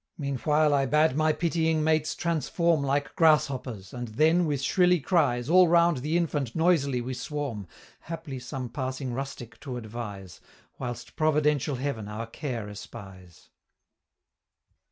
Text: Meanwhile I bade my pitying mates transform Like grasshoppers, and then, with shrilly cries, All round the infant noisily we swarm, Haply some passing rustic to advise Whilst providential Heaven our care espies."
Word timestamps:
Meanwhile 0.17 0.73
I 0.73 0.87
bade 0.87 1.15
my 1.15 1.31
pitying 1.31 1.83
mates 1.83 2.15
transform 2.15 2.81
Like 2.81 3.15
grasshoppers, 3.15 3.93
and 3.93 4.07
then, 4.07 4.47
with 4.47 4.59
shrilly 4.63 4.99
cries, 4.99 5.47
All 5.47 5.67
round 5.67 5.97
the 5.97 6.17
infant 6.17 6.55
noisily 6.55 7.01
we 7.01 7.13
swarm, 7.13 7.67
Haply 8.09 8.39
some 8.39 8.67
passing 8.69 9.13
rustic 9.13 9.59
to 9.59 9.77
advise 9.77 10.41
Whilst 10.79 11.15
providential 11.15 11.75
Heaven 11.75 12.07
our 12.07 12.25
care 12.25 12.67
espies." 12.67 13.51